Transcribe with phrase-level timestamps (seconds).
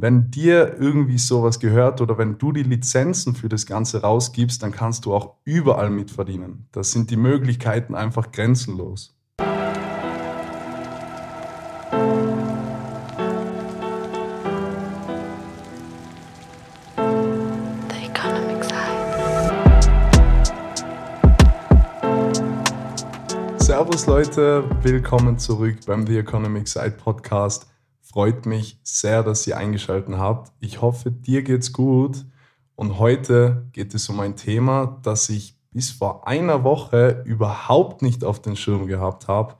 [0.00, 4.70] Wenn dir irgendwie sowas gehört oder wenn du die Lizenzen für das Ganze rausgibst, dann
[4.70, 6.68] kannst du auch überall mitverdienen.
[6.70, 9.16] Das sind die Möglichkeiten einfach grenzenlos.
[23.56, 27.66] Servus Leute, willkommen zurück beim The Economic Side Podcast.
[28.10, 30.52] Freut mich sehr, dass ihr eingeschaltet habt.
[30.60, 32.24] Ich hoffe, dir geht's gut.
[32.74, 38.24] Und heute geht es um ein Thema, das ich bis vor einer Woche überhaupt nicht
[38.24, 39.56] auf den Schirm gehabt habe.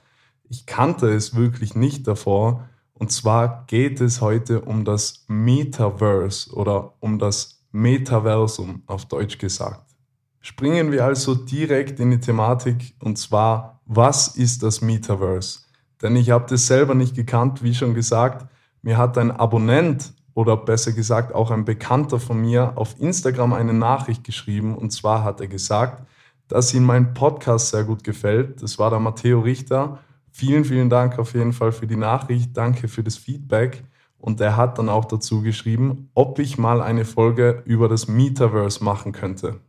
[0.49, 2.67] Ich kannte es wirklich nicht davor.
[2.95, 9.95] Und zwar geht es heute um das Metaverse oder um das Metaversum auf Deutsch gesagt.
[10.41, 15.68] Springen wir also direkt in die Thematik und zwar, was ist das Metaverse?
[16.03, 18.47] Denn ich habe das selber nicht gekannt, wie schon gesagt.
[18.83, 23.75] Mir hat ein Abonnent oder besser gesagt auch ein Bekannter von mir auf Instagram eine
[23.75, 24.77] Nachricht geschrieben.
[24.77, 26.07] Und zwar hat er gesagt,
[26.47, 28.63] dass ihm mein Podcast sehr gut gefällt.
[28.63, 29.99] Das war der Matteo Richter.
[30.31, 32.57] Vielen, vielen Dank auf jeden Fall für die Nachricht.
[32.57, 33.83] Danke für das Feedback.
[34.19, 38.83] Und er hat dann auch dazu geschrieben, ob ich mal eine Folge über das Metaverse
[38.83, 39.61] machen könnte.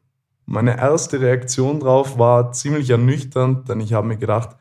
[0.45, 4.55] Meine erste Reaktion darauf war ziemlich ernüchternd, denn ich habe mir gedacht,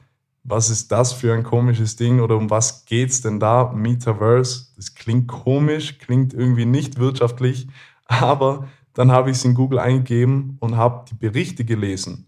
[0.48, 3.72] was ist das für ein komisches Ding oder um was geht's denn da?
[3.74, 7.68] Metaverse, das klingt komisch, klingt irgendwie nicht wirtschaftlich,
[8.06, 12.26] aber dann habe ich es in Google eingegeben und habe die Berichte gelesen.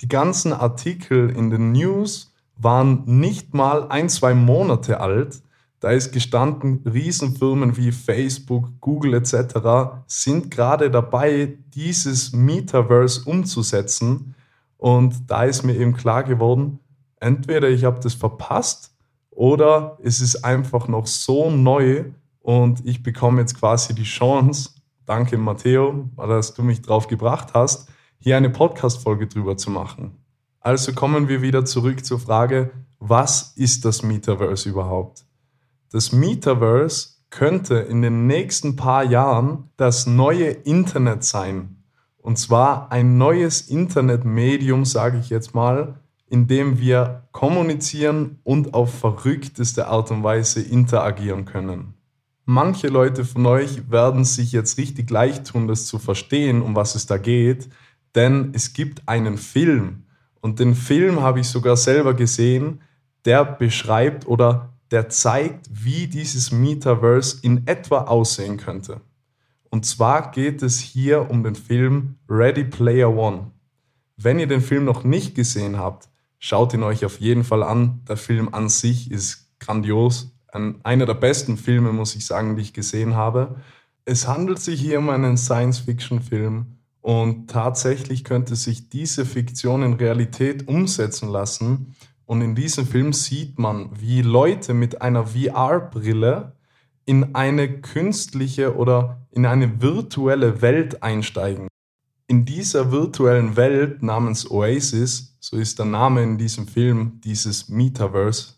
[0.00, 5.42] Die ganzen Artikel in den News waren nicht mal ein, zwei Monate alt.
[5.80, 10.02] Da ist gestanden, Riesenfirmen wie Facebook, Google etc.
[10.06, 14.34] sind gerade dabei, dieses Metaverse umzusetzen.
[14.76, 16.80] Und da ist mir eben klar geworden,
[17.20, 18.94] entweder ich habe das verpasst
[19.30, 22.04] oder es ist einfach noch so neu
[22.40, 24.70] und ich bekomme jetzt quasi die Chance,
[25.06, 27.88] danke Matteo, dass du mich drauf gebracht hast,
[28.18, 30.16] hier eine Podcast-Folge drüber zu machen.
[30.60, 35.24] Also kommen wir wieder zurück zur Frage, was ist das Metaverse überhaupt?
[35.92, 41.82] Das Metaverse könnte in den nächsten paar Jahren das neue Internet sein.
[42.18, 46.00] Und zwar ein neues Internetmedium, sage ich jetzt mal,
[46.30, 51.94] in dem wir kommunizieren und auf verrückteste Art und Weise interagieren können.
[52.44, 56.94] Manche Leute von euch werden sich jetzt richtig leicht tun, das zu verstehen, um was
[56.94, 57.68] es da geht,
[58.14, 60.04] denn es gibt einen Film
[60.40, 62.80] und den Film habe ich sogar selber gesehen,
[63.24, 69.00] der beschreibt oder der zeigt, wie dieses Metaverse in etwa aussehen könnte.
[69.70, 73.50] Und zwar geht es hier um den Film Ready Player One.
[74.16, 78.02] Wenn ihr den Film noch nicht gesehen habt, Schaut ihn euch auf jeden Fall an.
[78.08, 80.32] Der Film an sich ist grandios.
[80.52, 83.56] Ein, einer der besten Filme, muss ich sagen, die ich gesehen habe.
[84.04, 90.68] Es handelt sich hier um einen Science-Fiction-Film und tatsächlich könnte sich diese Fiktion in Realität
[90.68, 91.94] umsetzen lassen.
[92.24, 96.52] Und in diesem Film sieht man, wie Leute mit einer VR-Brille
[97.04, 101.68] in eine künstliche oder in eine virtuelle Welt einsteigen.
[102.30, 108.52] In dieser virtuellen Welt namens Oasis, so ist der Name in diesem Film dieses Metaverse,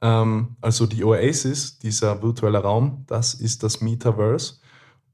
[0.00, 4.60] ähm, also die Oasis, dieser virtuelle Raum, das ist das Metaverse.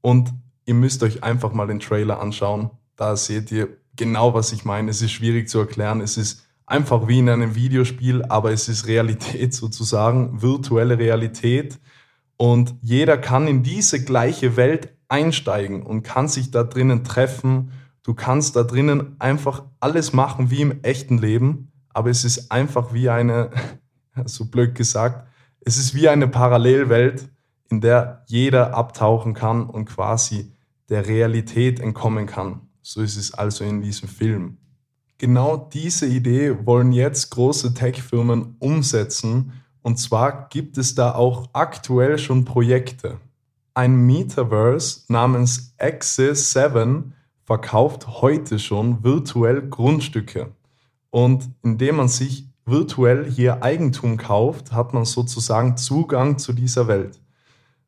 [0.01, 0.31] Und
[0.65, 2.69] ihr müsst euch einfach mal den Trailer anschauen.
[2.95, 4.91] Da seht ihr genau, was ich meine.
[4.91, 5.99] Es ist schwierig zu erklären.
[5.99, 11.79] Es ist einfach wie in einem Videospiel, aber es ist Realität sozusagen, virtuelle Realität.
[12.37, 17.71] Und jeder kann in diese gleiche Welt einsteigen und kann sich da drinnen treffen
[18.05, 22.93] Du kannst da drinnen einfach alles machen wie im echten Leben, aber es ist einfach
[22.93, 23.49] wie eine,
[24.25, 25.27] so blöd gesagt,
[25.61, 27.27] es ist wie eine Parallelwelt,
[27.67, 30.53] in der jeder abtauchen kann und quasi
[30.87, 32.61] der Realität entkommen kann.
[32.83, 34.59] So ist es also in diesem Film.
[35.17, 42.19] Genau diese Idee wollen jetzt große Tech-Firmen umsetzen und zwar gibt es da auch aktuell
[42.19, 43.17] schon Projekte.
[43.73, 50.51] Ein Metaverse namens Axis 7 verkauft heute schon virtuell Grundstücke.
[51.11, 57.21] Und indem man sich virtuell hier Eigentum kauft, hat man sozusagen Zugang zu dieser Welt.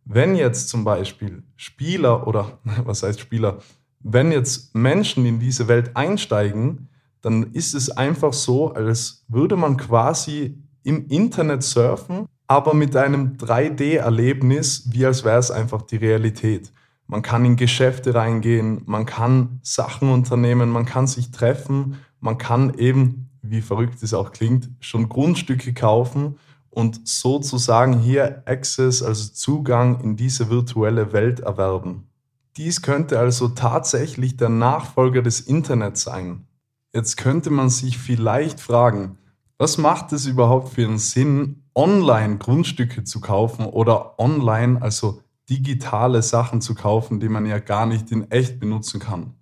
[0.06, 3.60] Wenn jetzt zum Beispiel Spieler oder was heißt Spieler,
[4.00, 6.88] wenn jetzt Menschen in diese Welt einsteigen,
[7.22, 13.36] dann ist es einfach so, als würde man quasi im Internet surfen, aber mit einem
[13.38, 16.72] 3D-Erlebnis, wie als wäre es einfach die Realität.
[17.08, 22.74] Man kann in Geschäfte reingehen, man kann Sachen unternehmen, man kann sich treffen, man kann
[22.74, 26.38] eben, wie verrückt es auch klingt, schon Grundstücke kaufen
[26.70, 32.10] und sozusagen hier Access, also Zugang in diese virtuelle Welt erwerben.
[32.58, 36.46] Dies könnte also tatsächlich der Nachfolger des Internets sein.
[36.94, 39.18] Jetzt könnte man sich vielleicht fragen,
[39.58, 46.22] was macht es überhaupt für einen Sinn, online Grundstücke zu kaufen oder online, also digitale
[46.22, 49.34] Sachen zu kaufen, die man ja gar nicht in echt benutzen kann?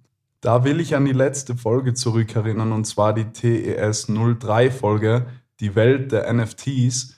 [0.41, 5.25] Da will ich an die letzte Folge zurückerinnern und zwar die TES 03 Folge,
[5.59, 7.15] die Welt der NFTs.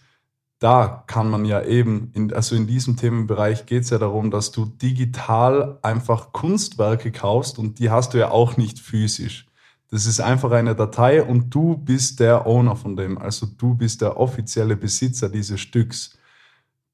[0.59, 4.51] Da kann man ja eben, in, also in diesem Themenbereich geht es ja darum, dass
[4.51, 9.47] du digital einfach Kunstwerke kaufst und die hast du ja auch nicht physisch.
[9.89, 13.17] Das ist einfach eine Datei und du bist der Owner von dem.
[13.17, 16.17] Also du bist der offizielle Besitzer dieses Stücks.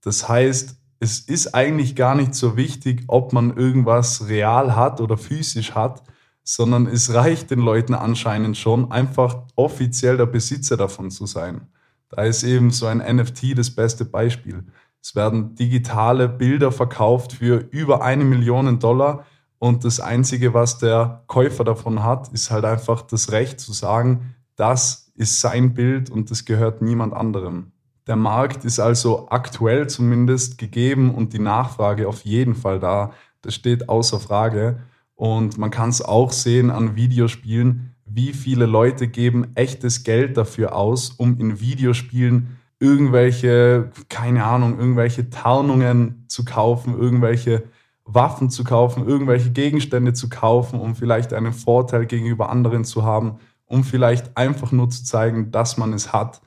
[0.01, 5.18] Das heißt, es ist eigentlich gar nicht so wichtig, ob man irgendwas real hat oder
[5.18, 6.04] physisch hat,
[6.44, 11.68] sondern es reicht den Leuten anscheinend schon, einfach offiziell der Besitzer davon zu sein.
[12.10, 14.63] Da ist eben so ein NFT das beste Beispiel.
[15.01, 19.25] Es werden digitale Bilder verkauft für über eine Million Dollar
[19.60, 24.36] und das Einzige, was der Käufer davon hat, ist halt einfach das Recht zu sagen,
[24.56, 27.72] das ist sein Bild und das gehört niemand anderem.
[28.07, 33.13] Der Markt ist also aktuell zumindest gegeben und die Nachfrage auf jeden Fall da.
[33.41, 34.79] Das steht außer Frage.
[35.15, 40.75] Und man kann es auch sehen an Videospielen, wie viele Leute geben echtes Geld dafür
[40.75, 47.63] aus, um in Videospielen irgendwelche, keine Ahnung, irgendwelche Tarnungen zu kaufen, irgendwelche
[48.03, 53.38] Waffen zu kaufen, irgendwelche Gegenstände zu kaufen, um vielleicht einen Vorteil gegenüber anderen zu haben,
[53.65, 56.41] um vielleicht einfach nur zu zeigen, dass man es hat.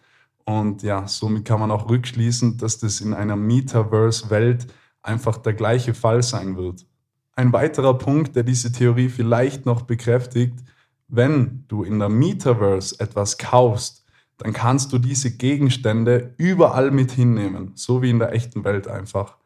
[0.47, 4.67] Und ja, somit kann man auch rückschließen, dass das in einer Metaverse-Welt
[5.03, 6.87] einfach der gleiche Fall sein wird.
[7.35, 10.59] Ein weiterer Punkt, der diese Theorie vielleicht noch bekräftigt,
[11.09, 14.07] wenn du in der Metaverse etwas kaufst,
[14.39, 19.37] dann kannst du diese Gegenstände überall mit hinnehmen, so wie in der echten Welt einfach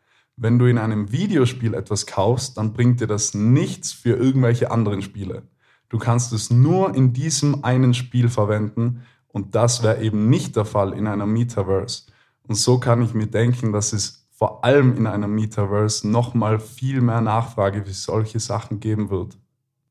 [0.43, 5.03] wenn du in einem Videospiel etwas kaufst, dann bringt dir das nichts für irgendwelche anderen
[5.03, 5.43] Spiele.
[5.91, 10.65] Du kannst es nur in diesem einen Spiel verwenden und das wäre eben nicht der
[10.65, 12.05] Fall in einer Metaverse.
[12.47, 17.01] Und so kann ich mir denken, dass es vor allem in einer Metaverse nochmal viel
[17.01, 19.37] mehr Nachfrage für solche Sachen geben wird.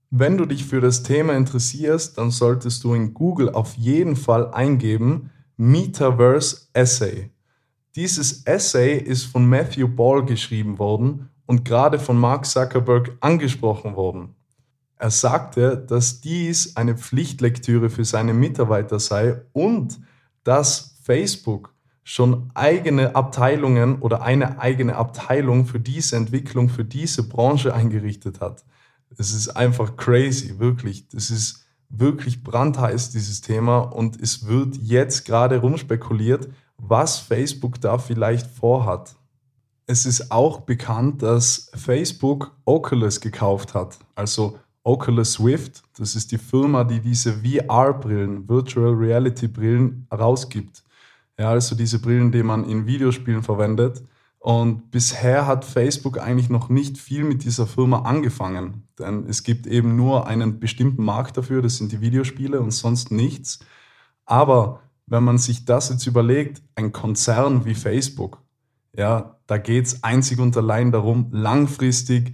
[0.10, 4.52] Wenn du dich für das Thema interessierst, dann solltest du in Google auf jeden Fall
[4.52, 7.30] eingeben Metaverse Essay.
[7.96, 14.36] Dieses Essay ist von Matthew Ball geschrieben worden und gerade von Mark Zuckerberg angesprochen worden.
[15.00, 20.00] Er sagte, dass dies eine Pflichtlektüre für seine Mitarbeiter sei und
[20.44, 21.74] dass Facebook
[22.04, 28.66] schon eigene Abteilungen oder eine eigene Abteilung für diese Entwicklung, für diese Branche eingerichtet hat.
[29.18, 31.08] Es ist einfach crazy, wirklich.
[31.08, 33.80] Das ist wirklich brandheiß, dieses Thema.
[33.80, 39.16] Und es wird jetzt gerade rumspekuliert, was Facebook da vielleicht vorhat.
[39.86, 45.84] Es ist auch bekannt, dass Facebook Oculus gekauft hat, also Oculus Swift.
[45.98, 50.84] Das ist die Firma, die diese VR-Brillen, Virtual Reality Brillen, rausgibt.
[51.38, 54.02] Ja, also diese Brillen, die man in Videospielen verwendet.
[54.40, 59.68] Und bisher hat Facebook eigentlich noch nicht viel mit dieser Firma angefangen, denn es gibt
[59.68, 63.60] eben nur einen bestimmten Markt dafür, das sind die Videospiele und sonst nichts.
[64.26, 68.42] Aber wenn man sich das jetzt überlegt, ein Konzern wie Facebook,
[68.96, 72.34] ja, da geht es einzig und allein darum, langfristig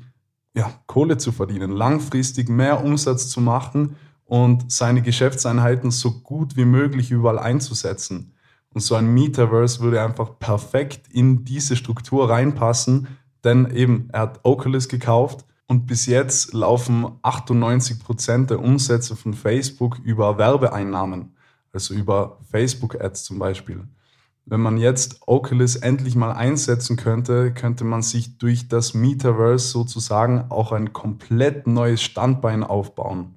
[0.56, 3.96] ja, Kohle zu verdienen, langfristig mehr Umsatz zu machen
[4.26, 8.34] und seine Geschäftseinheiten so gut wie möglich überall einzusetzen.
[8.74, 13.08] Und so ein Metaverse würde einfach perfekt in diese Struktur reinpassen,
[13.44, 19.34] denn eben, er hat Oculus gekauft und bis jetzt laufen 98 Prozent der Umsätze von
[19.34, 21.36] Facebook über Werbeeinnahmen
[21.76, 23.84] also über Facebook-Ads zum Beispiel.
[24.48, 30.46] Wenn man jetzt Oculus endlich mal einsetzen könnte, könnte man sich durch das Metaverse sozusagen
[30.50, 33.34] auch ein komplett neues Standbein aufbauen.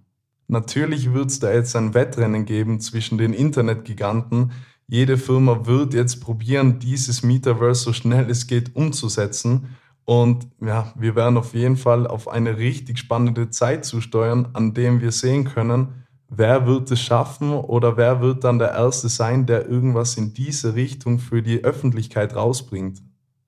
[0.49, 4.53] Natürlich wird es da jetzt ein Wettrennen geben zwischen den Internetgiganten.
[4.87, 9.77] Jede Firma wird jetzt probieren, dieses Metaverse so schnell es geht umzusetzen.
[10.05, 15.01] Und ja, wir werden auf jeden Fall auf eine richtig spannende Zeit zusteuern, an dem
[15.01, 19.69] wir sehen können, wer wird es schaffen oder wer wird dann der Erste sein, der
[19.69, 23.03] irgendwas in diese Richtung für die Öffentlichkeit rausbringt.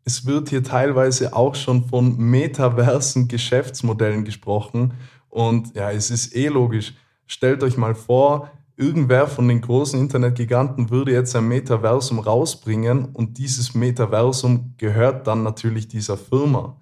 [0.04, 4.94] Es wird hier teilweise auch schon von metaversen Geschäftsmodellen gesprochen
[5.28, 6.94] und ja, es ist eh logisch.
[7.26, 13.36] Stellt euch mal vor, irgendwer von den großen Internetgiganten würde jetzt ein Metaversum rausbringen und
[13.36, 16.76] dieses Metaversum gehört dann natürlich dieser Firma.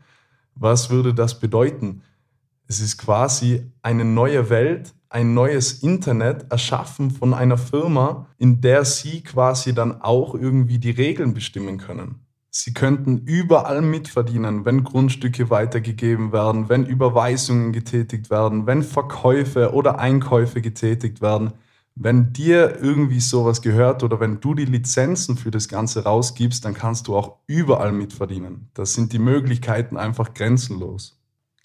[0.55, 2.03] Was würde das bedeuten?
[2.69, 8.85] Es ist quasi eine neue Welt, ein neues Internet erschaffen von einer Firma, in der
[8.85, 12.27] sie quasi dann auch irgendwie die Regeln bestimmen können.
[12.51, 19.99] Sie könnten überall mitverdienen, wenn Grundstücke weitergegeben werden, wenn Überweisungen getätigt werden, wenn Verkäufe oder
[19.99, 21.53] Einkäufe getätigt werden.
[21.95, 26.75] Wenn dir irgendwie sowas gehört oder wenn du die Lizenzen für das Ganze rausgibst, dann
[26.75, 28.71] kannst du auch überall mitverdienen.
[28.75, 31.18] Das sind die Möglichkeiten einfach grenzenlos.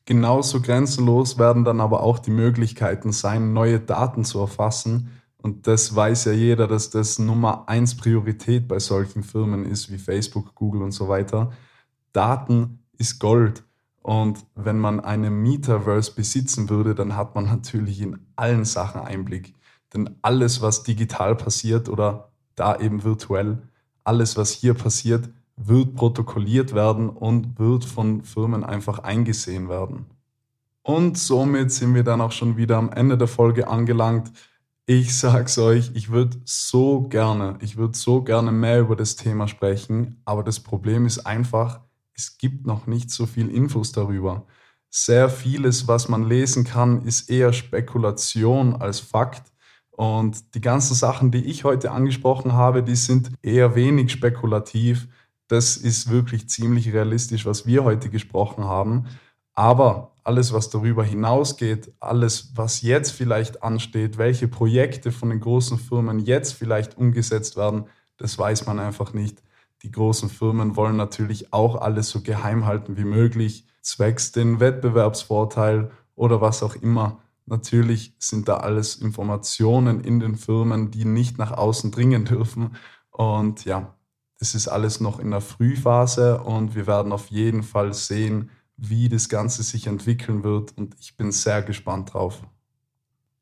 [0.05, 5.11] Genauso grenzenlos werden dann aber auch die Möglichkeiten sein, neue Daten zu erfassen.
[5.37, 9.97] Und das weiß ja jeder, dass das Nummer eins Priorität bei solchen Firmen ist wie
[9.97, 11.51] Facebook, Google und so weiter.
[12.11, 13.63] Daten ist Gold.
[14.01, 19.53] Und wenn man eine Metaverse besitzen würde, dann hat man natürlich in allen Sachen Einblick.
[19.93, 23.61] Denn alles, was digital passiert oder da eben virtuell,
[24.03, 30.05] alles, was hier passiert, wird protokolliert werden und wird von Firmen einfach eingesehen werden.
[30.81, 34.31] Und somit sind wir dann auch schon wieder am Ende der Folge angelangt.
[34.85, 39.47] Ich sag's euch, ich würde so gerne, ich würde so gerne mehr über das Thema
[39.47, 41.79] sprechen, aber das Problem ist einfach,
[42.13, 44.45] es gibt noch nicht so viel Infos darüber.
[44.89, 49.51] Sehr vieles, was man lesen kann, ist eher Spekulation als Fakt.
[49.89, 55.07] Und die ganzen Sachen, die ich heute angesprochen habe, die sind eher wenig spekulativ.
[55.47, 59.07] Das ist wirklich ziemlich realistisch, was wir heute gesprochen haben.
[59.53, 65.77] Aber alles, was darüber hinausgeht, alles, was jetzt vielleicht ansteht, welche Projekte von den großen
[65.77, 67.85] Firmen jetzt vielleicht umgesetzt werden,
[68.17, 69.43] das weiß man einfach nicht.
[69.83, 75.91] Die großen Firmen wollen natürlich auch alles so geheim halten wie möglich, zwecks den Wettbewerbsvorteil
[76.15, 77.19] oder was auch immer.
[77.45, 82.77] Natürlich sind da alles Informationen in den Firmen, die nicht nach außen dringen dürfen.
[83.11, 83.93] Und ja,
[84.39, 89.09] das ist alles noch in der Frühphase und wir werden auf jeden Fall sehen, wie
[89.09, 92.41] das Ganze sich entwickeln wird und ich bin sehr gespannt drauf.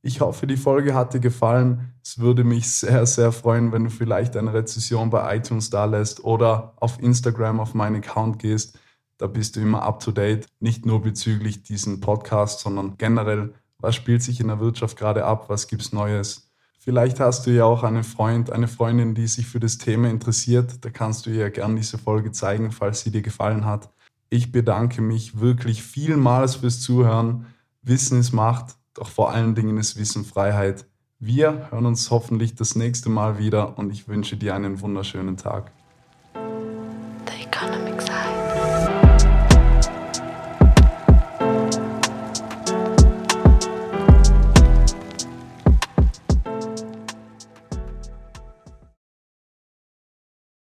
[0.04, 1.94] Ich hoffe, die Folge hat dir gefallen.
[2.04, 6.24] Es würde mich sehr, sehr freuen, wenn du vielleicht eine Rezession bei iTunes da lässt
[6.24, 8.80] oder auf Instagram auf meinen Account gehst.
[9.20, 13.96] Da bist du immer up to date, nicht nur bezüglich diesen Podcast, sondern generell was
[13.96, 16.51] spielt sich in der Wirtschaft gerade ab, was gibt es Neues.
[16.84, 20.84] Vielleicht hast du ja auch einen Freund, eine Freundin, die sich für das Thema interessiert.
[20.84, 23.92] Da kannst du ihr gerne diese Folge zeigen, falls sie dir gefallen hat.
[24.32, 27.46] Ich bedanke mich wirklich vielmals fürs Zuhören.
[27.84, 30.88] Wissen ist Macht, doch vor allen Dingen ist Wissen Freiheit.
[31.20, 35.72] Wir hören uns hoffentlich das nächste Mal wieder und ich wünsche dir einen wunderschönen Tag.